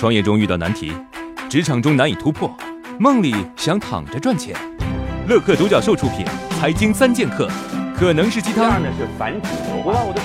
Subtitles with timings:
[0.00, 0.90] 创业中遇到难题，
[1.50, 2.50] 职场中难以突破，
[2.98, 4.56] 梦里想躺着赚钱。
[5.28, 6.24] 乐客独角兽出品，
[6.58, 7.46] 《财经三剑客》
[7.94, 8.80] 可能是鸡汤，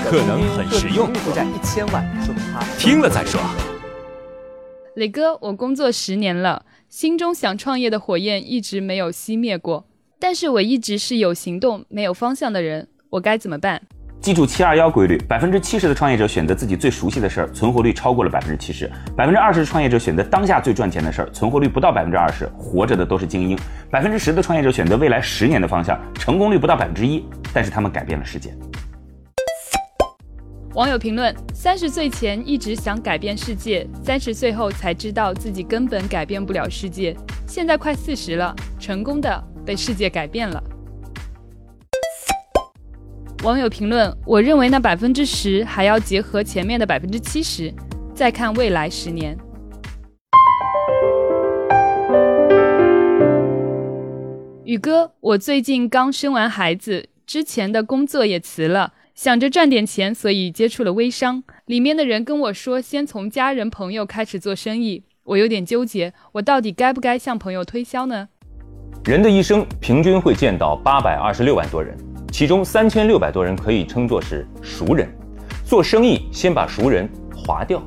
[0.02, 3.38] 可能很实用，负债一千万，说他听了再说。
[4.94, 9.86] 磊哥，我工作十年了，心中想创业的火焰一直没有熄灭过，
[10.18, 13.82] 但是我一直是有行动没有方向的人，我该怎么办？
[14.20, 23.56] 记住七二幺规律，百分之七十的创业者选择自己最熟悉的事儿，存活率超过了百分之七十；百分之二十的创业者选择当下最赚钱的事儿，存活率不到百分之二十，活着的都是精英；
[23.88, 28.52] 百分之十的创业者选择未来十年的方向，成功率不到百分之一，但是他们改变了世界。
[30.74, 40.60] 网友评论：三十岁前一直想改变世界，三十岁后才知道自己根本改变不了世界，现在快四十了，成功的被世界改变了。
[43.44, 47.72] 网友评论：我认为那百分之十还要结合前面的百分之七十，
[48.14, 49.36] 再看未来十年。
[54.64, 61.44] 宇哥，我最近刚生完孩子，之前的工作也辞了，想着赚点钱，所以接触了微商。
[61.66, 68.28] 里面的人跟我说，先从家人朋友开始做生意，我有点纠结，我到底该不该向朋友推销呢？
[69.04, 71.96] 人的一生平均会见到八百二十六万多人。
[72.30, 75.08] 其中三千六百多人可以称作是熟人，
[75.64, 77.82] 做生意先把熟人划掉，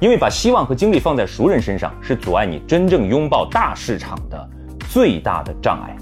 [0.00, 4.48] 因为把希望和精力放在熟人身上是阻碍你真正拥抱大市场的
[4.88, 5.96] 最大的障碍。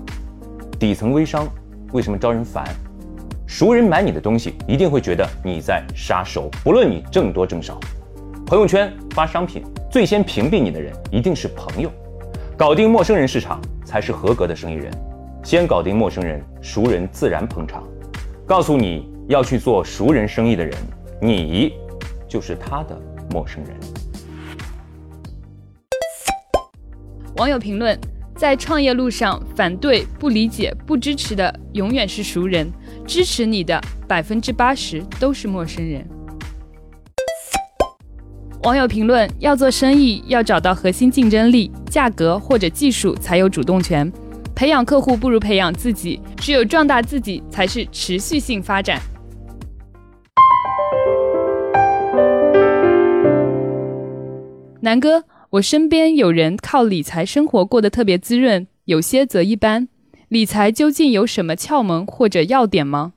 [0.79, 1.49] 底层微商
[1.93, 2.65] 为什么招人烦？
[3.47, 7.81] 熟人买你的东西一定会觉得你在杀熟，不论你挣多挣少。
[8.47, 11.91] 朋友圈发商品，最先屏蔽你的人一定是朋友，
[12.57, 14.91] 搞定陌生人市场才是合格的生意人。
[15.43, 17.83] 先搞定陌生人，熟人自然捧场。
[18.47, 20.75] 告诉你要去做熟人生意的人，
[21.21, 21.73] 你
[22.29, 23.75] 就是他的陌生人。
[27.37, 27.99] 网友评论：
[28.37, 32.71] 在创业路上，反对、不理解、不支持的永远是熟人，
[33.07, 36.07] 支持你的百分之八十都是陌生人。
[38.65, 44.13] 网友评论：要做生意，要找到核心竞争力，价格或者技术才有主动权。
[44.55, 49.01] 培养客户不如培养自己，只有壮大自己才是持续性发展。
[54.83, 59.89] 南哥，我身边有人靠理财生活过得特别滋润，有些则一般。
[60.29, 63.15] 理财究竟有什么窍门或者要点吗？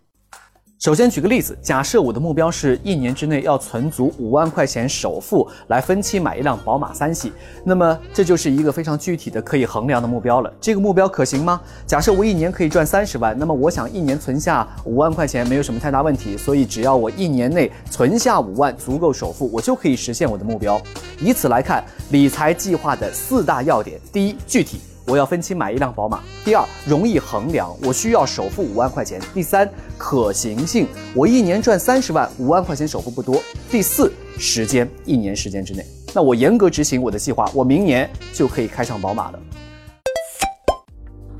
[0.83, 7.31] 首先举个例子，假设我的目标是一年之内要存足五万块钱首付来分期买一辆宝马三系，
[7.63, 10.53] 那么这就是一个非常具体的可以衡量的目标了。
[10.59, 11.61] 这个目标可行吗？
[11.87, 20.81] 假设我一年可以赚三十万，那么我想一年存下五万块钱没有什么太大问题，所以只要我一年内存下五万足够首付，我就可以实现我的目标。
[21.21, 24.81] 以此来看，理财计划的四大要点：第一，具体。
[25.05, 26.21] 我要分期买一辆宝马。
[26.45, 29.19] 第二，容易衡量，我需要首付五万块钱。
[29.33, 33.41] 第三，可行性，我一年赚三十万，五万块钱首付不多。
[33.69, 39.39] 第四，时间，一年时间之内，那我严格执行我的计划，我明年就可以开上宝马了。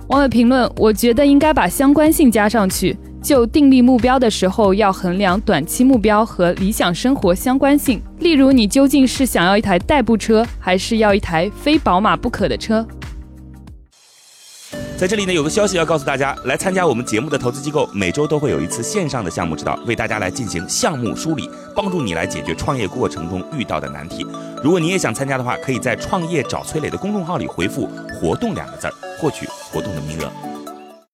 [0.07, 8.01] 网友评论：我觉得应该把相关性加上去，就订立目标的时候要衡量短期目标和理想生活相关性。
[8.19, 12.85] 例如，你究竟是想要一台代步车，还是要一台非宝马不可的车？
[15.03, 24.25] 在这里呢，有个消息要告诉大家，来参加我们节目的投资机构，每周都会有一次线上的项目指导，为大家来进行项目梳理，帮助你来解决创业过程中遇到的难题。
[24.63, 30.52] 如果你也想参加的话，可以在“创业找崔磊”的公众号里回复“活动”两个字儿，获取活动的名额。